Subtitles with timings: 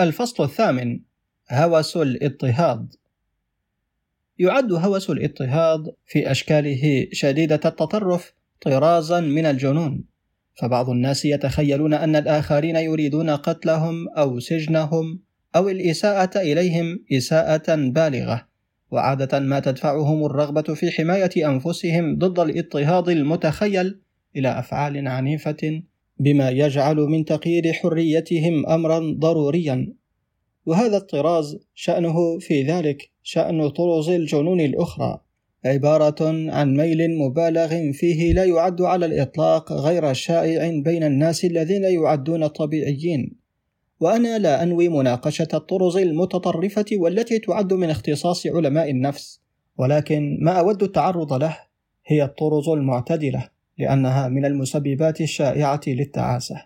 [0.00, 1.00] الفصل الثامن
[1.50, 2.94] هوس الاضطهاد.
[4.38, 10.04] يعد هوس الاضطهاد في أشكاله شديدة التطرف طرازا من الجنون
[10.54, 15.20] فبعض الناس يتخيلون أن الآخرين يريدون قتلهم أو سجنهم
[15.56, 18.48] أو الإساءة إليهم إساءة بالغة
[18.90, 24.00] وعادة ما تدفعهم الرغبة في حماية أنفسهم ضد الاضطهاد المتخيل
[24.36, 25.82] إلى أفعال عنيفة
[26.18, 29.94] بما يجعل من تقييد حريتهم أمرا ضروريا.
[30.66, 35.20] وهذا الطراز شأنه في ذلك شأن طرز الجنون الأخرى
[35.64, 42.46] عبارة عن ميل مبالغ فيه لا يعد على الإطلاق غير شائع بين الناس الذين يعدون
[42.46, 43.36] طبيعيين.
[44.00, 49.40] وأنا لا أنوي مناقشة الطرز المتطرفة والتي تعد من اختصاص علماء النفس
[49.78, 51.58] ولكن ما أود التعرض له
[52.06, 53.55] هي الطرز المعتدلة.
[53.78, 56.62] لأنها من المسببات الشائعة للتعاسة.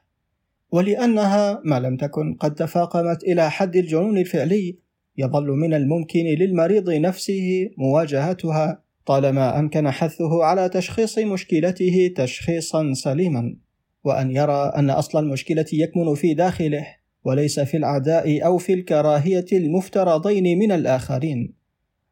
[0.73, 4.78] ولأنها ما لم تكن قد تفاقمت إلى حد الجنون الفعلي
[5.19, 13.56] يظل من الممكن للمريض نفسه مواجهتها طالما أمكن حثه على تشخيص مشكلته تشخيصا سليما
[14.05, 16.86] وأن يرى أن أصل المشكلة يكمن في داخله
[17.25, 21.55] وليس في العداء أو في الكراهية المفترضين من الآخرين.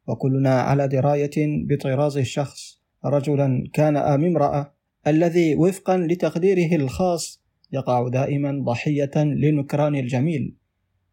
[0.07, 2.83] وكلنا على دراية بطراز الشخص.
[3.05, 4.75] رجلا كان أم امرأة
[5.09, 7.41] الذي وفقا لتقديره الخاص
[7.73, 10.55] يقع دائما ضحية لنكران الجميل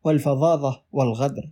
[0.03, 1.49] والفظاظة والغدر.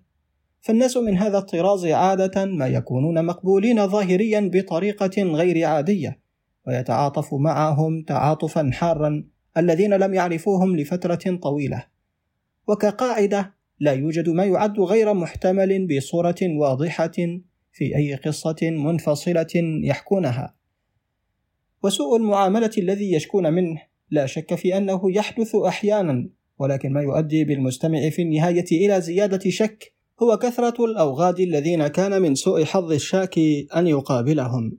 [0.61, 6.19] فالناس من هذا الطراز عادة ما يكونون مقبولين ظاهريا بطريقة غير عادية
[6.67, 9.23] ويتعاطف معهم تعاطفا حارا
[9.57, 11.85] الذين لم يعرفوهم لفترة طويلة.
[12.67, 17.11] وكقاعدة لا يوجد ما يعد غير محتمل بصورة واضحة
[17.71, 20.53] في أي قصة منفصلة يحكونها.
[21.83, 23.81] وسوء المعاملة الذي يشكون منه.
[24.11, 29.93] لا شك في أنه يحدث أحيانا ولكن ما يؤدي بالمستمع في النهاية إلى زيادة شك
[30.21, 34.77] هو كثرة الأوغاد الذين كان من سوء حظ الشاكي أن يقابلهم.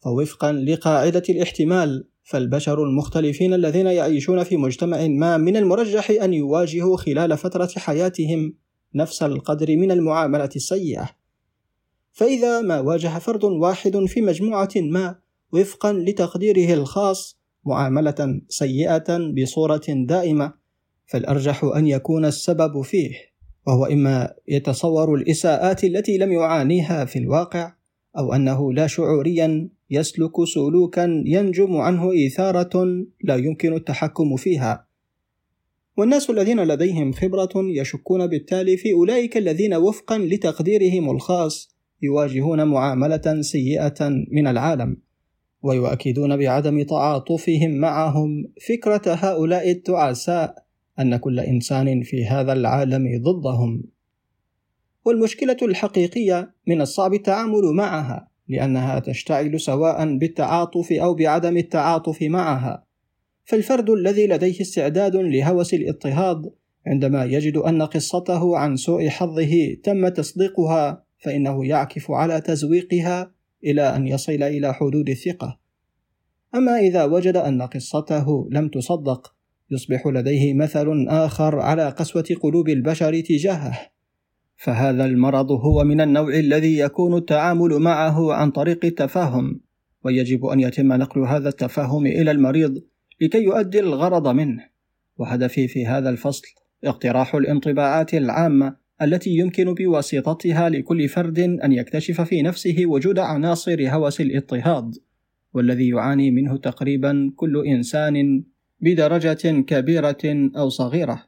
[0.00, 7.36] فوفقا لقاعدة الاحتمال فالبشر المختلفين الذين يعيشون في مجتمع ما من المرجح أن يواجهوا خلال
[7.36, 8.54] فترة حياتهم
[8.94, 11.10] نفس القدر من المعاملة السيئة.
[12.12, 15.21] فإذا ما واجه فرد واحد في مجموعة ما
[15.52, 20.52] وفقا لتقديره الخاص معاملة سيئة بصورة دائمة
[21.06, 23.10] فالأرجح أن يكون السبب فيه
[23.66, 27.72] وهو إما يتصور الإساءات التي لم يعانيها في الواقع
[28.18, 32.84] أو أنه لا شعوريا يسلك سلوكا ينجم عنه إثارة
[33.24, 34.86] لا يمكن التحكم فيها.
[35.96, 44.08] والناس الذين لديهم خبرة يشكون بالتالي في أولئك الذين وفقا لتقديرهم الخاص يواجهون معاملة سيئة
[44.32, 44.96] من العالم.
[45.62, 50.64] ويؤكدون بعدم تعاطفهم معهم فكرة هؤلاء التعساء
[51.00, 53.82] أن كل إنسان في هذا العالم ضدهم.
[55.04, 62.84] والمشكلة الحقيقية من الصعب التعامل معها لأنها تشتعل سواء بالتعاطف أو بعدم التعاطف معها.
[63.44, 66.52] فالفرد الذي لديه استعداد لهوس الاضطهاد
[66.86, 73.32] عندما يجد أن قصته عن سوء حظه تم تصديقها فإنه يعكف على تزويقها
[73.64, 75.58] إلى أن يصل إلى حدود الثقة.
[76.54, 79.34] أما إذا وجد أن قصته لم تصدق
[79.70, 83.78] يصبح لديه مثل آخر على قسوة قلوب البشر تجاهه.
[84.56, 89.60] فهذا المرض هو من النوع الذي يكون التعامل معه عن طريق التفاهم
[90.04, 92.82] ويجب أن يتم نقل هذا التفاهم إلى المريض
[93.20, 94.68] لكي يؤدي الغرض منه.
[95.16, 96.42] وهدفي في هذا الفصل
[96.84, 104.20] اقتراح الانطباعات العامة التي يمكن بواسطتها لكل فرد أن يكتشف في نفسه وجود عناصر هوس
[104.20, 104.94] الاضطهاد
[105.54, 108.44] والذي يعاني منه تقريبا كل إنسان
[108.80, 111.24] بدرجة كبيرة أو صغيرة.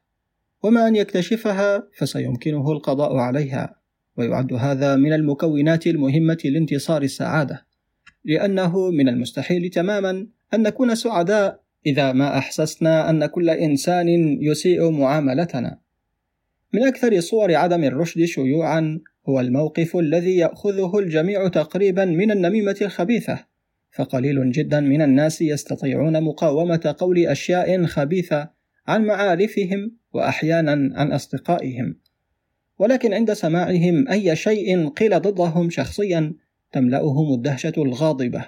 [0.62, 3.76] وما أن يكتشفها فسيمكنه القضاء عليها
[4.16, 7.66] ويعد هذا من المكونات المهمة لانتصار السعادة.
[8.24, 14.08] لأنه من المستحيل تماما أن نكون سعداء إذا ما أحسسنا أن كل إنسان
[14.40, 15.83] يسيء معاملتنا.
[16.74, 23.44] من أكثر صور عدم الرشد شيوعا هو الموقف الذي يأخذه الجميع تقريبا من النميمة الخبيثة
[23.92, 28.50] فقليل جدا من الناس يستطيعون مقاومة قول أشياء خبيثة
[28.86, 31.96] عن معارفهم وأحيانا عن أصدقائهم.
[32.78, 36.34] ولكن عند سماعهم أي شيء قيل ضدهم شخصيا
[36.72, 38.44] تملأهم الدهشة الغاضبة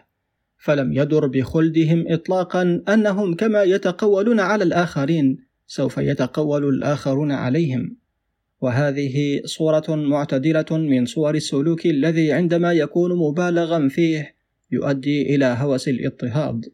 [0.58, 8.05] فلم يدر بخلدهم إطلاقا أنهم كما يتقولون على الآخرين سوف يتقول الآخرون عليهم.
[8.60, 14.36] وهذه صورة معتدلة من صور السلوك الذي عندما يكون مبالغا فيه
[14.70, 16.64] يؤدي إلى هوس الاضطهاد.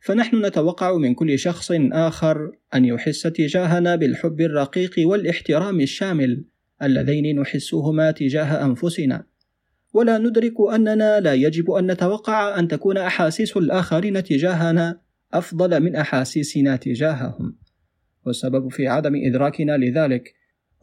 [0.00, 6.44] فنحن نتوقع من كل شخص آخر أن يحس تجاهنا بالحب الرقيق والاحترام الشامل
[6.82, 9.26] اللذين نحسهما تجاه أنفسنا.
[9.94, 15.00] ولا ندرك أننا لا يجب أن نتوقع أن تكون أحاسيس الآخرين تجاهنا
[15.32, 17.56] أفضل من أحاسيسنا تجاههم.
[18.26, 20.34] والسبب في عدم إدراكنا لذلك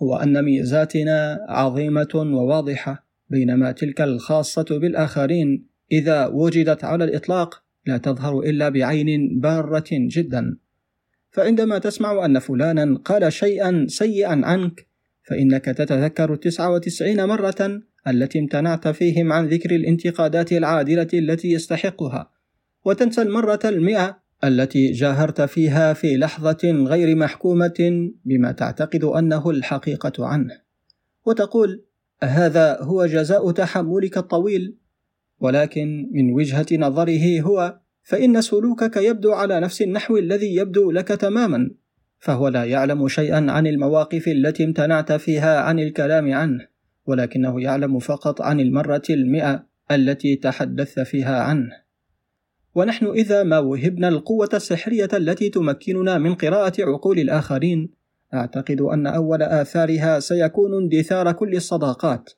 [0.03, 8.39] هو أن ميزاتنا عظيمة وواضحة بينما تلك الخاصة بالآخرين إذا وجدت على الإطلاق لا تظهر
[8.39, 10.57] إلا بعين بارة جدا.
[11.31, 14.87] فعندما تسمع أن فلانا قال شيئا سيئا عنك
[15.23, 22.29] فإنك تتذكر التسعة وتسعين مرة التي امتنعت فيهم عن ذكر الانتقادات العادلة التي يستحقها
[22.85, 30.61] وتنسى المرة المئة التي جاهرت فيها في لحظة غير محكومة بما تعتقد أنه الحقيقة عنه.
[31.25, 31.83] وتقول
[32.23, 34.75] هذا هو جزاء تحملك الطويل
[35.39, 41.69] ولكن من وجهة نظره هو فإن سلوكك يبدو على نفس النحو الذي يبدو لك تماما
[42.19, 46.67] فهو لا يعلم شيئا عن المواقف التي امتنعت فيها عن الكلام عنه
[47.05, 51.80] ولكنه يعلم فقط عن المرة المئة التي تحدثت فيها عنه.
[52.75, 57.89] ونحن إذا ما وهبنا القوة السحرية التي تمكننا من قراءة عقول الآخرين
[58.33, 62.29] أعتقد أن أول آثارها سيكون اندثار كل الصداقات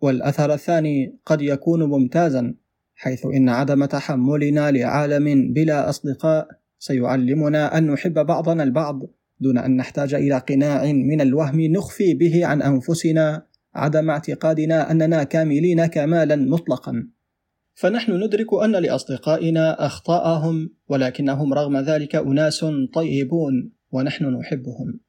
[0.00, 2.54] والأثر الثاني قد يكون ممتازا
[2.94, 6.48] حيث إن عدم تحملنا لعالم بلا أصدقاء
[6.78, 9.02] سيعلمنا أن نحب بعضنا البعض
[9.40, 13.42] دون أن نحتاج إلى قناع من الوهم نخفي به عن أنفسنا
[13.74, 17.08] عدم اعتقادنا أننا كاملين كمالا مطلقا.
[17.78, 22.64] فنحن ندرك أن لأصدقائنا أخطاءهم ولكنهم رغم ذلك أناس
[22.94, 25.00] طيبون ونحن نحبهم.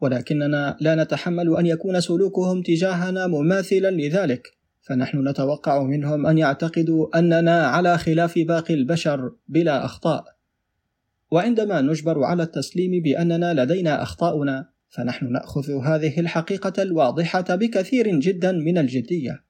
[0.00, 4.48] ولكننا لا نتحمل أن يكون سلوكهم تجاهنا مماثلا لذلك.
[4.80, 10.24] فنحن نتوقع منهم أن يعتقدوا أننا على خلاف باقي البشر بلا أخطاء.
[11.30, 18.78] وعندما نجبر على التسليم بأننا لدينا أخطاؤنا فنحن نأخذ هذه الحقيقة الواضحة بكثير جدا من
[18.78, 19.47] الجدية.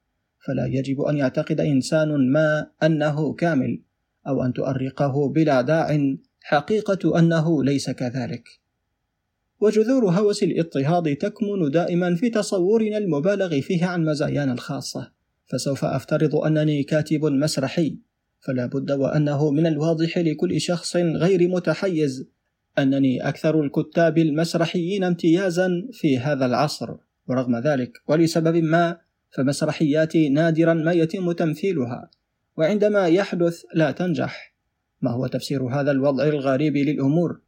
[0.48, 3.82] فلا يجب أن يعتقد إنسان ما أنه كامل
[4.28, 8.48] أو أن تؤرقه بلا داع حقيقة أنه ليس كذلك.
[9.60, 15.12] وجذور هوس الاضطهاد تكمن دائما في تصورنا المبالغ فيه عن مزايانا الخاصة.
[15.46, 17.98] فسوف أفترض أنني كاتب مسرحي
[18.40, 22.28] فلا بد وأنه من الواضح لكل شخص غير متحيز
[22.78, 26.94] أنني أكثر الكتاب المسرحيين امتيازا في هذا العصر.
[27.28, 32.10] ورغم ذلك ولسبب ما فمسرحياتي نادرا ما يتم تمثيلها
[32.56, 34.54] وعندما يحدث لا تنجح.
[35.02, 37.40] ما هو تفسير هذا الوضع الغريب للأمور؟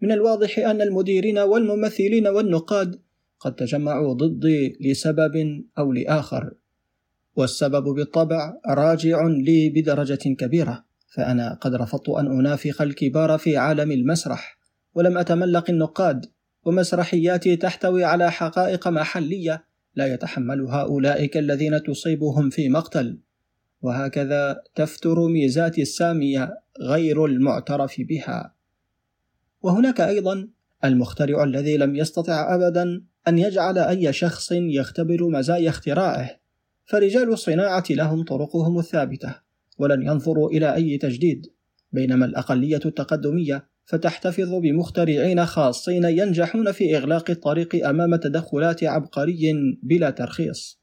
[0.00, 3.00] من الواضح أن المديرين والممثلين والنقاد
[3.40, 6.52] قد تجمعوا ضدي لسبب أو لآخر
[7.36, 10.84] والسبب بالطبع راجع لي بدرجة كبيرة
[11.14, 14.58] فأنا قد رفضت أن أنافق الكبار في عالم المسرح
[14.94, 16.26] ولم أتملق النقاد
[16.64, 19.64] ومسرحياتي تحتوي على حقائق محلية
[19.94, 23.18] لا يتحملها أولئك الذين تصيبهم في مقتل.
[23.82, 28.54] وهكذا تفتر ميزاتي السامية غير المعترف بها.
[29.62, 30.48] وهناك أيضا
[30.84, 36.40] المخترع الذي لم يستطع أبدا أن يجعل أي شخص يختبر مزايا اختراعه.
[36.84, 39.34] فرجال الصناعة لهم طرقهم الثابتة
[39.78, 41.46] ولن ينظروا إلى أي تجديد
[41.92, 49.52] بينما الأقلية التقدمية فتحتفظ بمخترعين خاصين ينجحون في إغلاق الطريق أمام تدخلات عبقري
[49.82, 50.80] بلا ترخيص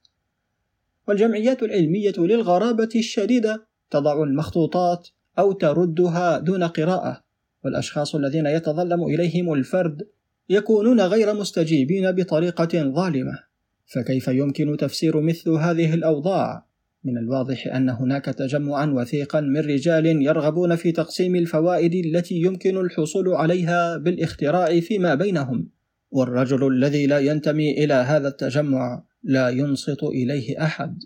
[1.07, 5.07] والجمعيات العلمية للغرابة الشديدة تضع المخطوطات
[5.39, 7.23] أو تردها دون قراءة
[7.63, 10.07] والأشخاص الذين يتظلم إليهم الفرد
[10.49, 13.39] يكونون غير مستجيبين بطريقة ظالمة
[13.85, 16.66] فكيف يمكن تفسير مثل هذه الأوضاع؟
[17.03, 23.29] من الواضح أن هناك تجمعا وثيقا من رجال يرغبون في تقسيم الفوائد التي يمكن الحصول
[23.29, 25.69] عليها بالاختراع فيما بينهم.
[26.11, 31.03] والرجل الذي لا ينتمي إلى هذا التجمع لا ينصت إليه أحد.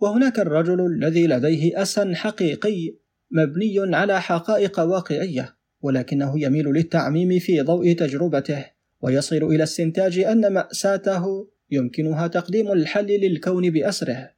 [0.00, 2.94] وهناك الرجل الذي لديه أسا حقيقي
[3.30, 8.64] مبني على حقائق واقعية ولكنه يميل للتعميم في ضوء تجربته
[9.00, 14.37] ويصل إلى استنتاج أن مأساته يمكنها تقديم الحل للكون بأسره.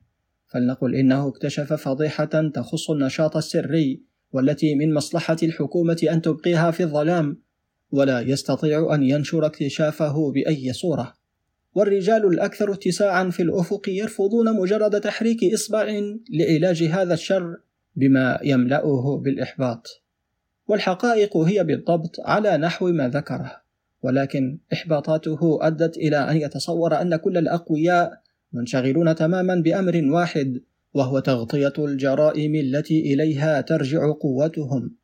[0.50, 4.02] فلنقل إنه اكتشف فضيحة تخص النشاط السري
[4.32, 7.42] والتي من مصلحة الحكومة أن تبقيها في الظلام
[7.90, 11.14] ولا يستطيع أن ينشر اكتشافه بأي صورة.
[11.74, 15.84] والرجال الأكثر اتساعا في الأفق يرفضون مجرد تحريك إصبع
[16.30, 17.56] لعلاج هذا الشر
[17.96, 20.02] بما يملأه بالإحباط.
[20.68, 23.62] والحقائق هي بالضبط على نحو ما ذكره
[24.02, 30.60] ولكن إحباطاته أدت إلى أن يتصور أن كل الأقوياء منشغلون تماما بأمر واحد
[30.94, 34.96] وهو تغطية الجرائم التي إليها ترجع قوتهم.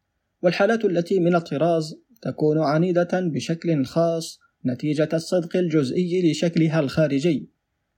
[0.42, 7.50] والحالات التي من الطراز تكون عنيدة بشكل خاص نتيجة الصدق الجزئي لشكلها الخارجي.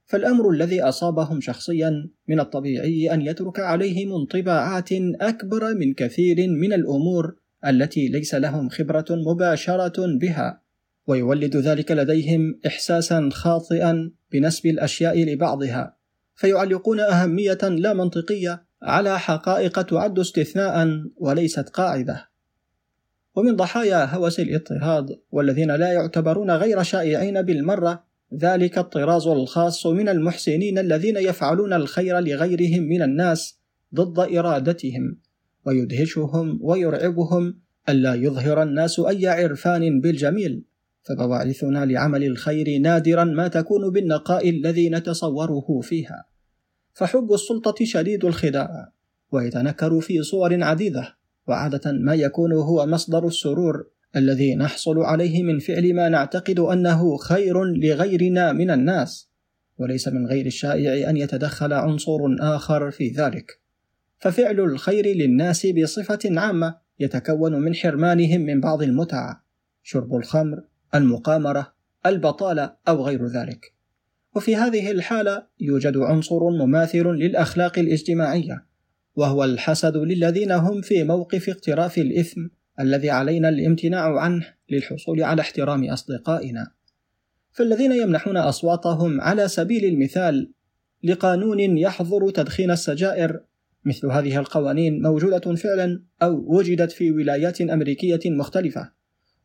[0.05, 7.37] فالأمر الذي أصابهم شخصيا من الطبيعي أن يترك عليهم انطباعات أكبر من كثير من الأمور
[7.67, 10.67] التي ليس لهم خبرة مباشرة بها.
[11.08, 15.96] ويولد ذلك لديهم إحساسا خاطئا بنسب الأشياء لبعضها
[16.34, 22.28] فيعلقون أهمية لا منطقية على حقائق تعد استثناء وليست قاعدة.
[23.34, 30.78] ومن ضحايا هوس الاضطهاد والذين لا يعتبرون غير شائعين بالمرة ذلك الطراز الخاص من المحسنين
[30.78, 33.58] الذين يفعلون الخير لغيرهم من الناس
[33.94, 35.18] ضد إرادتهم
[35.64, 40.64] ويدهشهم ويرعبهم ألا يظهر الناس أي عرفان بالجميل.
[41.08, 46.24] فبواعثنا لعمل الخير نادرا ما تكون بالنقاء الذي نتصوره فيها.
[46.92, 48.92] فحب السلطة شديد الخداع
[49.32, 53.86] ويتنكر في صور عديدة وعادة ما يكون هو مصدر السرور
[54.16, 59.28] الذي نحصل عليه من فعل ما نعتقد أنه خير لغيرنا من الناس.
[59.78, 63.60] وليس من غير الشائع أن يتدخل عنصر آخر في ذلك.
[64.18, 69.36] ففعل الخير للناس بصفة عامة يتكون من حرمانهم من بعض المتع.
[69.82, 70.62] شرب الخمر
[70.95, 71.73] المقامرة
[72.07, 73.73] البطالة أو غير ذلك.
[74.37, 78.66] وفي هذه الحالة يوجد عنصر مماثل للأخلاق الاجتماعية
[79.16, 82.47] وهو الحسد للذين هم في موقف اقتراف الإثم
[82.80, 86.71] الذي علينا الامتناع عنه للحصول على احترام أصدقائنا.
[87.52, 90.52] فالذين يمنحون أصواتهم على سبيل المثال
[91.04, 93.40] لقانون يحظر تدخين السجائر
[93.85, 98.98] مثل هذه القوانين موجودة فعلا أو وجدت في ولايات أمريكية مختلفة.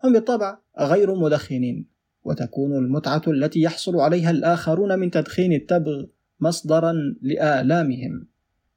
[0.04, 1.88] هم بالطبع غير مدخنين
[2.24, 6.06] وتكون المتعة التي يحصل عليها الآخرون من تدخين التبغ
[6.40, 8.28] مصدرا لآلامهم.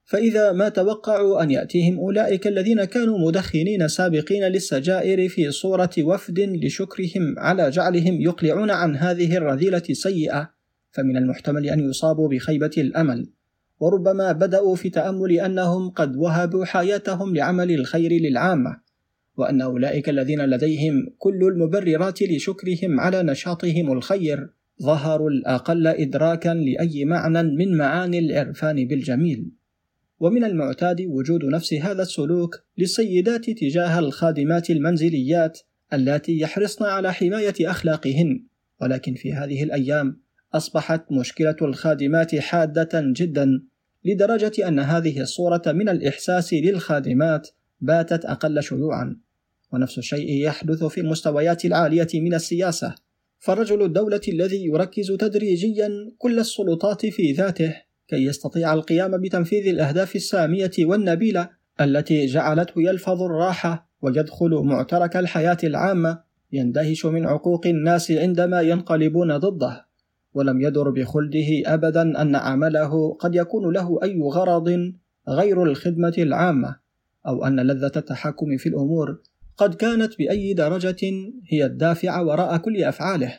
[0.05, 7.39] فإذا ما توقعوا أن يأتيهم أولئك الذين كانوا مدخنين سابقين للسجائر في صورة وفد لشكرهم
[7.39, 10.51] على جعلهم يقلعون عن هذه الرذيلة السيئة
[10.91, 13.33] فمن المحتمل أن يصابوا بخيبة الأمل.
[13.81, 18.86] وربما بدأوا في تأمل أنهم قد وهبوا حياتهم لعمل الخير للعامة.
[19.37, 24.49] وأن أولئك الذين لديهم كل المبررات لشكرهم على نشاطهم الخير
[24.83, 29.51] ظهروا الأقل إدراكا لأي معنى من معاني العرفان بالجميل.
[30.21, 35.61] ومن المعتاد وجود نفس هذا السلوك للسيدات تجاه الخادمات المنزليات
[35.93, 38.47] اللاتي يحرصن على حماية أخلاقهن.
[38.81, 40.21] ولكن في هذه الأيام
[40.55, 43.63] أصبحت مشكلة الخادمات حادة جدا
[44.05, 47.49] لدرجة أن هذه الصورة من الإحساس للخادمات
[47.81, 49.26] باتت أقل شيوعا.
[49.73, 52.95] ونفس الشيء يحدث في المستويات العالية من السياسة.
[53.39, 57.77] فرجل الدولة الذي يركز تدريجيا كل السلطات في ذاته
[58.09, 61.49] كي يستطيع القيام بتنفيذ الأهداف السامية والنبيلة
[61.81, 66.21] التي جعلته يلفظ الراحة ويدخل معترك الحياة العامة
[66.53, 69.87] يندهش من عقوق الناس عندما ينقلبون ضده.
[70.35, 74.93] ولم يدر بخلده أبدا أن عمله قد يكون له أي غرض
[75.29, 76.77] غير الخدمة العامة
[77.27, 79.21] أو أن لذة التحكم في الأمور
[79.57, 80.97] قد كانت بأي درجة
[81.49, 83.39] هي الدافع وراء كل أفعاله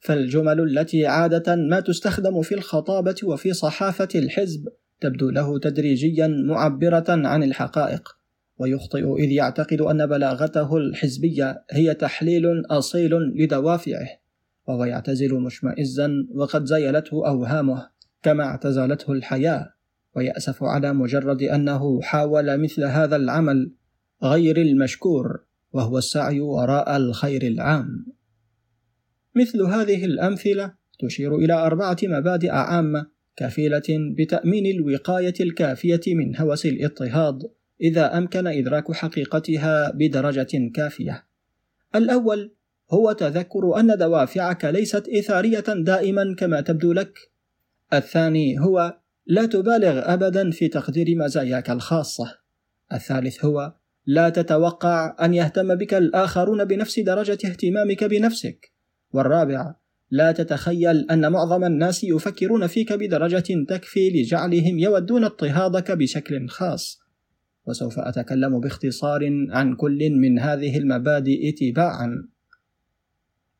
[0.00, 4.68] فالجمل التي عادة ما تستخدم في الخطابة وفي صحافة الحزب
[5.00, 8.08] تبدو له تدريجيا معبرة عن الحقائق
[8.58, 14.08] ويخطئ إذ يعتقد أن بلاغته الحزبية هي تحليل أصيل لدوافعه
[14.68, 17.88] وهو يعتزل مشمئزا وقد زيلته أوهامه
[18.22, 19.74] كما اعتزلته الحياة
[20.16, 23.72] ويأسف على مجرد أنه حاول مثل هذا العمل
[24.22, 25.44] غير المشكور.
[25.72, 28.06] وهو السعي وراء الخير العام
[29.34, 37.42] مثل هذه الأمثلة تشير إلى أربعة مبادئ عامة كفيلة بتأمين الوقاية الكافية من هوس الاضطهاد
[37.80, 41.26] إذا أمكن إدراك حقيقتها بدرجة كافية.
[41.94, 42.54] الأول
[42.90, 47.18] هو تذكر أن دوافعك ليست إثارية دائما كما تبدو لك.
[47.92, 52.38] الثاني هو لا تبالغ أبدا في تقدير مزاياك الخاصة.
[52.92, 53.72] الثالث هو
[54.06, 58.72] لا تتوقع أن يهتم بك الآخرون بنفس درجة اهتمامك بنفسك.
[59.12, 59.74] والرابع
[60.10, 67.00] لا تتخيل أن معظم الناس يفكرون فيك بدرجة تكفي لجعلهم يودون اضطهادك بشكل خاص.
[67.66, 72.28] وسوف أتكلم باختصار عن كل من هذه المبادئ تباعا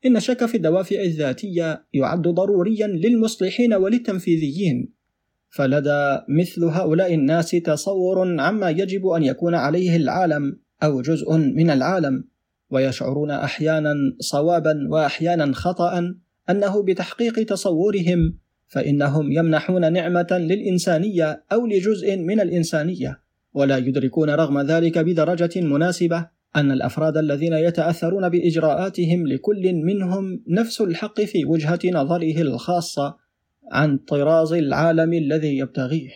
[0.05, 5.02] إن الشك في الدوافع الذاتية يعد ضروريا للمصلحين وللتنفيذيين.
[5.53, 12.23] فلدى مثل هؤلاء الناس تصور عما يجب أن يكون عليه العالم أو جزء من العالم
[12.69, 16.15] ويشعرون أحيانا صوابا وأحيانا خطا
[16.49, 23.19] أنه بتحقيق تصورهم فإنهم يمنحون نعمة للإنسانية أو لجزء من الإنسانية
[23.53, 31.21] ولا يدركون رغم ذلك بدرجة مناسبة أن الأفراد الذين يتأثرون بإجراءاتهم لكل منهم نفس الحق
[31.21, 33.22] في وجهة نظره الخاصة
[33.71, 36.11] عن طراز العالم الذي يبتغيه.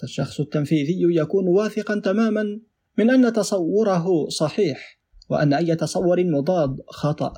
[0.00, 2.60] فالشخص التنفيذي يكون واثقا تماما
[2.98, 7.32] من أن تصوره صحيح وأن أي تصور مضاد خطأ.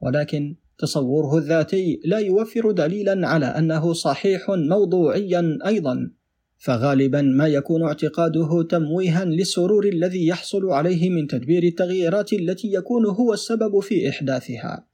[0.00, 6.10] ولكن تصوره الذاتي لا يوفر دليلا على أنه صحيح موضوعيا أيضا.
[6.58, 13.32] فغالبا ما يكون اعتقاده تمويها للسرور الذي يحصل عليه من تدبير التغييرات التي يكون هو
[13.32, 14.86] السبب في إحداثها.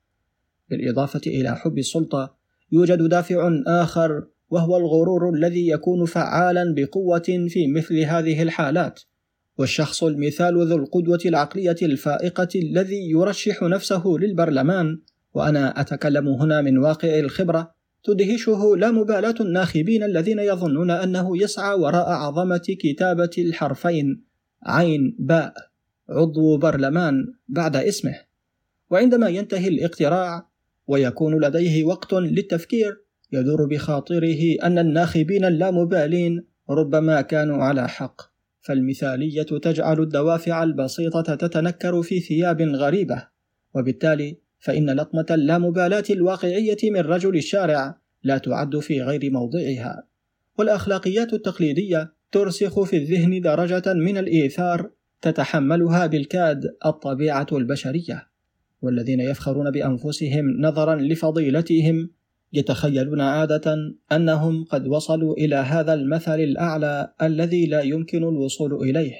[0.71, 2.37] بالإضافة إلى حب السلطة
[2.73, 9.01] يوجد دافع آخر وهو الغرور الذي يكون فعالا بقوة في مثل هذه الحالات.
[9.59, 15.01] والشخص المثال ذو القدوة العقلية الفائقة الذي يرشح نفسه للبرلمان
[15.35, 22.09] وأنا أتكلم هنا من واقع الخبرة تدهشه لا مبالاة الناخبين الذين يظنون أنه يسعى وراء
[22.09, 24.25] عظمة كتابة الحرفين
[24.67, 25.55] عين باء
[26.09, 28.15] عضو برلمان بعد اسمه.
[28.91, 30.49] وعندما ينتهي الاقتراع
[30.87, 33.02] ويكون لديه وقت للتفكير.
[33.33, 38.23] يدور بخاطره أن الناخبين اللامبالين ربما كانوا على حق.
[38.61, 43.28] فالمثالية تجعل الدوافع البسيطة تتنكر في ثياب غريبة.
[43.75, 50.07] وبالتالي فإن لطمة اللامبالاة الواقعية من رجل الشارع لا تعد في غير موضعها.
[50.59, 54.90] والأخلاقيات التقليدية ترسخ في الذهن درجة من الإيثار
[55.23, 58.36] تتحملها بالكاد الطبيعة البشرية.
[58.83, 62.11] والذين يفخرون بأنفسهم نظرا لفضيلتهم
[62.52, 63.76] يتخيلون عادة
[64.12, 69.14] أنهم قد وصلوا إلى هذا المثل الأعلى الذي لا يمكن الوصول إليه.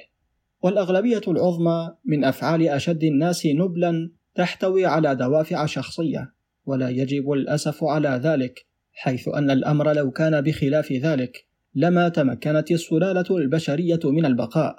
[0.61, 6.33] والأغلبية العظمى من أفعال أشد الناس نبلا تحتوي على دوافع شخصية
[6.65, 13.37] ولا يجب الأسف على ذلك حيث أن الأمر لو كان بخلاف ذلك لما تمكنت السلالة
[13.37, 14.75] البشرية من البقاء.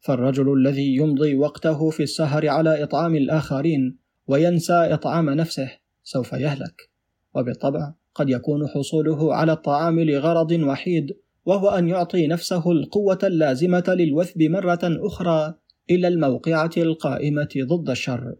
[0.00, 5.70] فالرجل الذي يمضي وقته في السهر على إطعام الآخرين وينسى إطعام نفسه
[6.02, 6.90] سوف يهلك.
[7.34, 11.16] وبالطبع قد يكون حصوله على الطعام لغرض وحيد
[11.46, 15.54] وهو أن يعطي نفسه القوة اللازمة للوثب مرة أخرى
[15.90, 18.34] إلى الموقعة القائمة ضد الشر.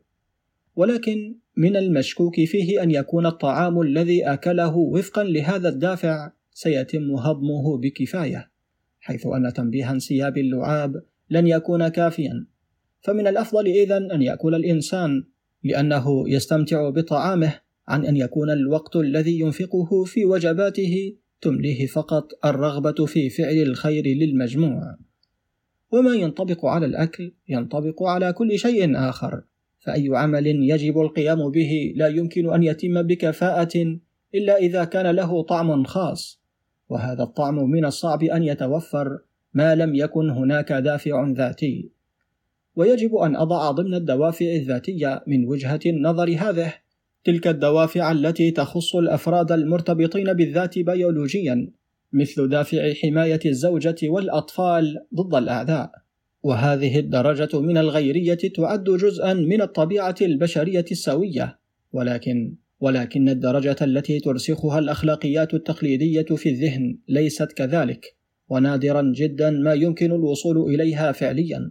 [0.76, 8.50] ولكن من المشكوك فيه أن يكون الطعام الذي أكله وفقا لهذا الدافع سيتم هضمه بكفاية
[9.00, 12.46] حيث أن تنبيه انسياب اللعاب لن يكون كافيا.
[13.00, 15.24] فمن الأفضل إذن أن يأكل الإنسان
[15.64, 23.30] لأنه يستمتع بطعامه عن أن يكون الوقت الذي ينفقه في وجباته تمليه فقط الرغبة في
[23.30, 24.96] فعل الخير للمجموع.
[25.92, 29.42] وما ينطبق على الأكل ينطبق على كل شيء آخر.
[29.78, 33.98] فأي عمل يجب القيام به لا يمكن أن يتم بكفاءة
[34.34, 36.40] إلا إذا كان له طعم خاص.
[36.88, 39.18] وهذا الطعم من الصعب أن يتوفر
[39.54, 41.97] ما لم يكن هناك دافع ذاتي.
[42.78, 46.74] ويجب أن أضع ضمن الدوافع الذاتية من وجهة النظر هذه.
[47.24, 51.70] تلك الدوافع التي تخص الأفراد المرتبطين بالذات بيولوجيا
[52.12, 55.90] مثل دافع حماية الزوجة والأطفال ضد الأعداء.
[56.42, 61.58] وهذه الدرجة من الغيرية تعد جزءا من الطبيعة البشرية السوية.
[61.92, 68.16] ولكن ولكن الدرجة التي ترسخها الأخلاقيات التقليدية في الذهن ليست كذلك.
[68.48, 71.70] ونادرا جدا ما يمكن الوصول إليها فعليا.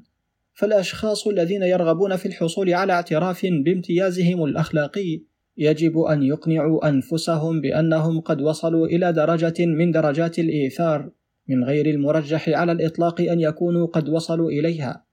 [0.58, 5.22] فالأشخاص الذين يرغبون في الحصول على اعتراف بامتيازهم الأخلاقي
[5.58, 11.12] يجب أن يقنعوا أنفسهم بأنهم قد وصلوا إلى درجة من درجات الإيثار
[11.48, 15.06] من غير المرجح على الإطلاق أن يكونوا قد وصلوا إليها،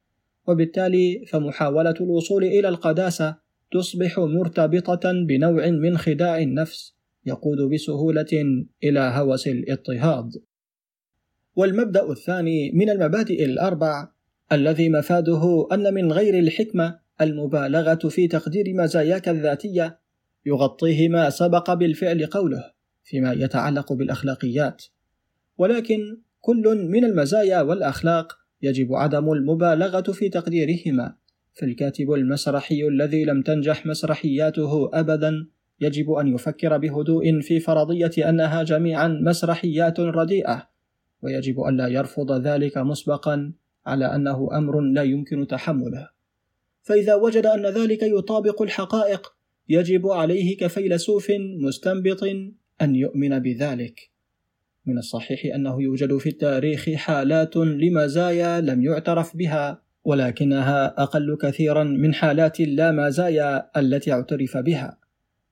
[0.47, 3.37] وبالتالي فمحاولة الوصول إلى القداسة
[3.73, 10.31] تصبح مرتبطة بنوع من خداع النفس يقود بسهولة إلى هوس الاضطهاد.
[11.57, 14.14] والمبدأ الثاني من المبادئ الأربع
[14.55, 19.99] الذي مفاده أن من غير الحكمة المبالغة في تقدير مزاياك الذاتية
[20.47, 22.65] يغطيه ما سبق بالفعل قوله
[23.05, 24.85] فيما يتعلق بالأخلاقيات.
[25.59, 31.15] ولكن كل من المزايا والأخلاق يجب عدم المبالغة في تقديرهما.
[31.55, 35.47] فالكاتب المسرحي الذي لم تنجح مسرحياته ابدا
[35.81, 40.69] يجب أن يفكر بهدوء في فرضية أنها جميعا مسرحيات رديئة
[41.23, 43.53] ويجب الا يرفض ذلك مسبقا.
[43.87, 46.15] على أنه أمر لا يمكن تحمله
[46.85, 49.35] فإذا وجد أن ذلك يطابق الحقائق
[49.69, 52.23] يجب عليه كفيلسوف مستنبط
[52.83, 54.11] أن يؤمن بذلك.
[54.87, 62.15] من الصحيح أنه يوجد في التاريخ حالات لمزايا لم يعترف بها، ولكنها أقل كثيرا من
[62.15, 64.99] حالات اللا مزايا التي اعترف بها.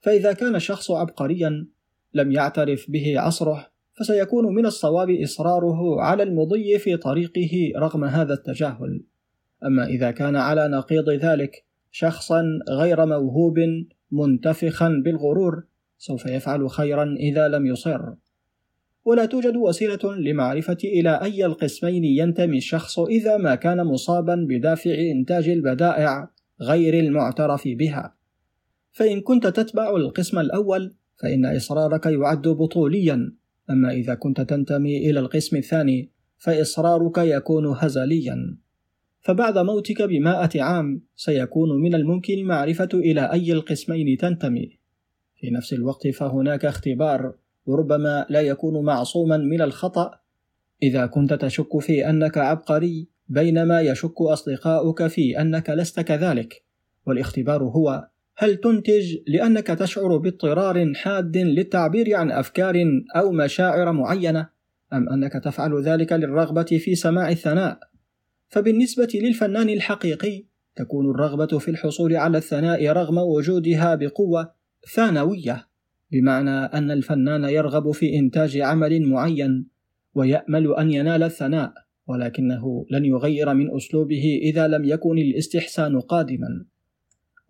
[0.00, 1.66] فإذا كان الشخص عبقريا
[2.14, 9.02] لم يعترف به عصره، فسيكون من الصواب إصراره على المضي في طريقه رغم هذا التجاهل.
[9.64, 13.59] أما إذا كان على نقيض ذلك شخصا غير موهوب
[14.11, 15.64] منتفخا بالغرور
[15.98, 18.00] سوف يفعل خيرا إذا لم يصر.
[19.05, 25.48] ولا توجد وسيلة لمعرفة إلى أي القسمين ينتمي الشخص إذا ما كان مصابا بدافع إنتاج
[25.48, 28.14] البدائع غير المعترف بها.
[28.92, 33.33] فإن كنت تتبع القسم الأول فإن إصرارك يعد بطوليا.
[33.72, 38.56] أما إذا كنت تنتمي إلى القسم الثاني فإصرارك يكون هزليا.
[39.20, 44.78] فبعد موتك بمائة عام سيكون من الممكن معرفة إلى أي القسمين تنتمي.
[45.37, 47.35] في نفس الوقت فهناك اختبار
[47.66, 50.11] وربما لا يكون معصوما من الخطأ.
[50.82, 56.64] إذا كنت تشك في أنك عبقري بينما يشك أصدقاؤك في أنك لست كذلك.
[57.06, 58.08] والاختبار هو
[58.42, 62.76] هل تنتج لأنك تشعر باضطرار حاد للتعبير عن أفكار
[63.16, 64.48] أو مشاعر معينة
[64.92, 67.78] أم أنك تفعل ذلك للرغبة في سماع الثناء؟
[68.48, 70.44] فبالنسبة للفنان الحقيقي
[70.76, 74.52] تكون الرغبة في الحصول على الثناء رغم وجودها بقوة
[74.94, 75.66] ثانوية
[76.12, 79.68] بمعنى أن الفنان يرغب في إنتاج عمل معين
[80.14, 81.72] ويأمل أن ينال الثناء
[82.07, 86.71] ولكنه لن يغير من أسلوبه إذا لم يكن الاستحسان قادما.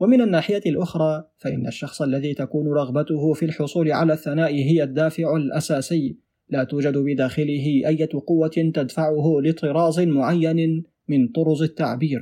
[0.01, 6.19] ومن الناحية الأخرى فإن الشخص الذي تكون رغبته في الحصول على الثناء هي الدافع الأساسي
[6.49, 12.21] لا توجد بداخله أي قوة تدفعه لطراز معين من طرز التعبير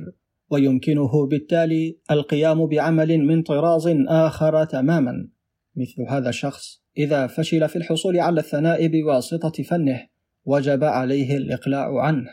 [0.49, 5.27] ويمكنه بالتالي القيام بعمل من طراز آخر تماما.
[5.75, 10.07] مثل هذا الشخص إذا فشل في الحصول على الثناء بواسطة فنه
[10.45, 12.29] وجب عليه الإقلاع عنه.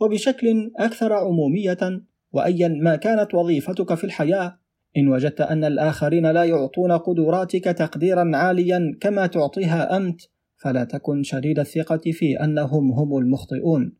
[0.00, 4.58] وبشكل أكثر عمومية وأيا ما كانت وظيفتك في الحياة
[4.96, 10.20] إن وجدت أن الآخرين لا يعطون قدراتك تقديرا عاليا كما تعطيها أنت
[10.56, 13.92] فلا تكن شديد الثقة في أنهم هم المخطئون.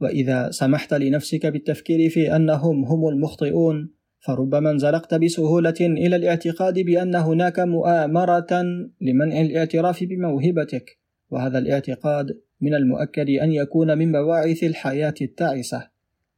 [0.00, 3.90] وإذا سمحت لنفسك بالتفكير في أنهم هم المخطئون
[4.20, 8.62] فربما انزلقت بسهولة إلى الاعتقاد بأن هناك مؤامرة
[9.00, 10.98] لمنع الاعتراف بموهبتك
[11.30, 12.26] وهذا الاعتقاد
[12.60, 15.91] من المؤكد أن يكون من بواعث الحياة التعسة.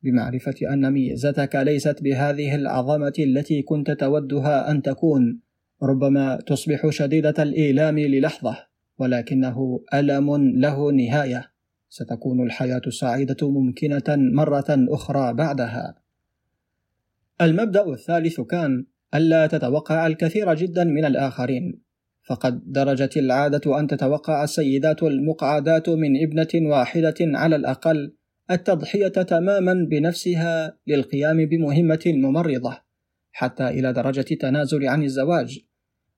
[0.04, 5.40] بمعرفة أن ميزتك ليست بهذه العظمة التي كنت تودها أن تكون
[5.82, 8.56] ربما تصبح شديدة الإيلام للحظة
[8.98, 11.50] ولكنه ألم له نهاية.
[11.88, 15.94] ستكون الحياة السعيدة ممكنة مرة أخرى بعدها.
[17.40, 21.80] المبدأ الثالث كان ألا تتوقع الكثير جدا من الآخرين.
[22.22, 28.14] فقد درجت العادة أن تتوقع السيدات المقعدات من ابنة واحدة على الأقل
[28.50, 32.78] التضحية تماما بنفسها للقيام بمهمة ممرضة
[33.32, 35.60] حتى إلى درجة التنازل عن الزواج.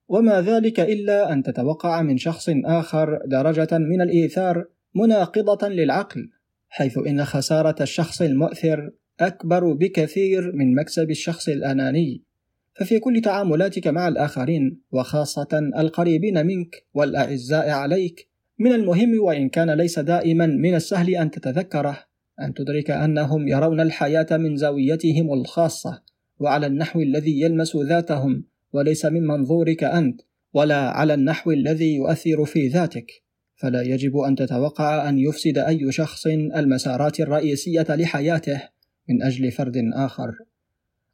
[0.07, 6.29] وما ذلك إلا أن تتوقع من شخص آخر درجة من الإيثار مناقضة للعقل
[6.69, 12.23] حيث إن خسارة الشخص المؤثر أكبر بكثير من مكسب الشخص الأناني.
[12.73, 19.99] ففي كل تعاملاتك مع الآخرين وخاصة القريبين منك والأعزاء عليك من المهم وإن كان ليس
[19.99, 22.06] دائما من السهل أن تتذكره.
[22.41, 26.01] أن تدرك أنهم يرون الحياة من زاويتهم الخاصة
[26.39, 30.21] وعلى النحو الذي يلمس ذاتهم وليس من منظورك أنت
[30.53, 33.11] ولا على النحو الذي يؤثر في ذاتك.
[33.55, 38.61] فلا يجب أن تتوقع أن يفسد أي شخص المسارات الرئيسية لحياته
[39.09, 40.31] من أجل فرد آخر.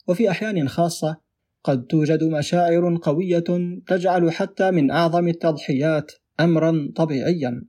[0.07, 1.17] وفي أحيان خاصة
[1.63, 3.43] قد توجد مشاعر قوية
[3.87, 7.63] تجعل حتى من أعظم التضحيات أمرا طبيعيا.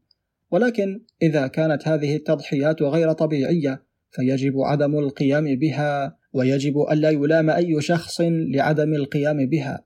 [0.54, 7.80] ولكن إذا كانت هذه التضحيات غير طبيعية فيجب عدم القيام بها ويجب ألا يلام أي
[7.80, 9.84] شخص لعدم القيام بها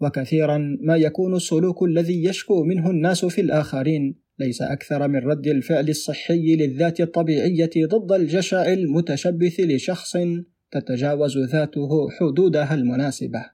[0.00, 5.88] وكثيرا ما يكون السلوك الذي يشكو منه الناس في الآخرين ليس أكثر من رد الفعل
[5.88, 10.16] الصحي للذات الطبيعية ضد الجشع المتشبث لشخص
[10.72, 13.44] تتجاوز ذاته حدودها المناسبة.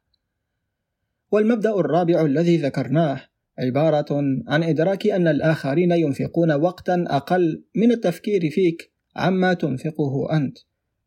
[1.32, 3.20] والمبدأ الرابع الذي ذكرناه
[3.58, 4.06] عبارة
[4.48, 10.58] عن إدراك أن الآخرين ينفقون وقتا أقل من التفكير فيك عما تنفقه أنت،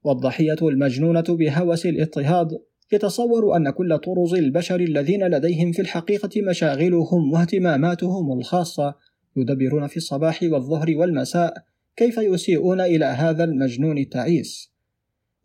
[0.03, 2.47] والضحية المجنونة بهوس الاضطهاد
[2.91, 8.95] يتصور أن كل طرز البشر الذين لديهم في الحقيقة مشاغلهم واهتماماتهم الخاصة
[9.37, 11.53] يدبرون في الصباح والظهر والمساء
[11.95, 14.71] كيف يسيئون إلى هذا المجنون التعيس.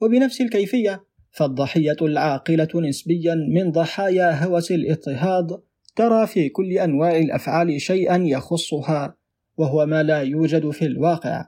[0.00, 5.60] وبنفس الكيفية فالضحية العاقلة نسبيا من ضحايا هوس الاضطهاد
[5.96, 9.16] ترى في كل أنواع الأفعال شيئا يخصها
[9.56, 11.46] وهو ما لا يوجد في الواقع.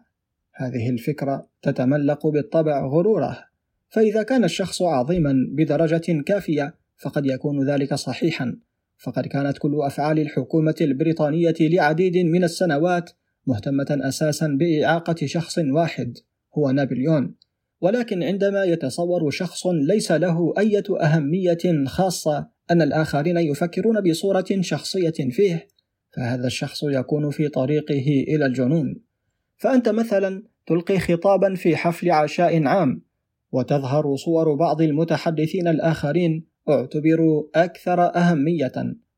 [0.54, 3.44] هذه الفكرة تتملق بالطبع غرورة.
[3.88, 8.56] فإذا كان الشخص عظيما بدرجة كافية فقد يكون ذلك صحيحا.
[8.98, 13.10] فقد كانت كل أفعال الحكومة البريطانية لعديد من السنوات
[13.46, 16.18] مهتمة أساسا بإعاقة شخص واحد
[16.58, 17.34] هو نابليون.
[17.80, 25.68] ولكن عندما يتصور شخص ليس له أي أهمية خاصة أن الآخرين يفكرون بصورة شخصية فيه
[26.16, 29.00] فهذا الشخص يكون في طريقه إلى الجنون.
[29.56, 33.02] فأنت مثلا تلقي خطابا في حفل عشاء عام
[33.52, 38.72] وتظهر صور بعض المتحدثين الآخرين اعتبروا أكثر أهمية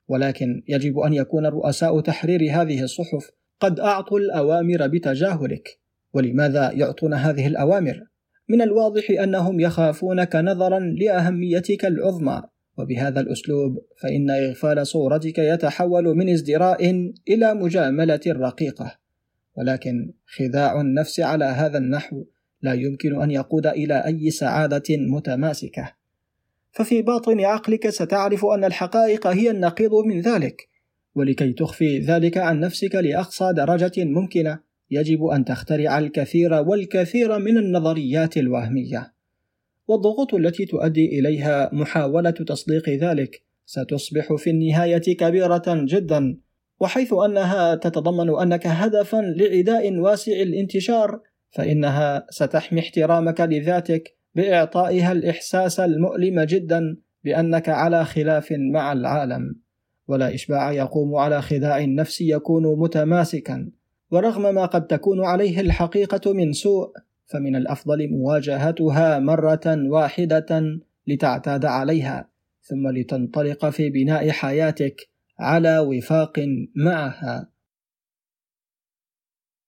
[0.09, 3.31] ولكن يجب أن يكون رؤساء تحرير هذه الصحف
[3.61, 5.79] قد أعطوا الأوامر بتجاهلك.
[6.13, 8.03] ولماذا يعطون هذه الأوامر؟
[8.49, 12.43] من الواضح أنهم يخافونك نظرا لأهميتك العظمى.
[12.79, 18.99] وبهذا الأسلوب فإن إغفال صورتك يتحول من ازدراء إلى مجاملة رقيقة.
[19.57, 22.25] ولكن خداع النفس على هذا النحو
[22.62, 25.93] لا يمكن أن يقود إلى أي سعادة متماسكة.
[26.73, 30.69] ففي باطن عقلك ستعرف أن الحقائق هي النقيض من ذلك
[31.14, 34.61] ولكي تخفي ذلك عن نفسك لأقصى درجة ممكنة
[34.91, 39.18] يجب أن تخترع الكثير والكثير من النظريات الوهمية.
[39.88, 46.38] والضغوط التي تؤدي إليها محاولة تصديق ذلك ستصبح في النهاية كبيرة جدا
[46.81, 51.20] وحيث أنها تتضمن أنك هدفا لعداء واسع الانتشار
[51.51, 59.55] فإنها ستحمي احترامك لذاتك بإعطائها الإحساس المؤلم جدا بأنك على خلاف مع العالم.
[60.09, 63.70] ولا إشباع يقوم على خداع النفس يكون متماسكا
[64.11, 66.92] ورغم ما قد تكون عليه الحقيقة من سوء
[67.29, 72.31] فمن الأفضل مواجهتها مرة واحدة لتعتاد عليها
[72.62, 77.51] ثم لتنطلق في بناء حياتك على وفاق معها.